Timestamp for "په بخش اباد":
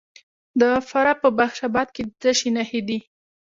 1.21-1.87